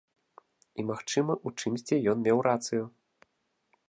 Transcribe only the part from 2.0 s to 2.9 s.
ён меў рацыю.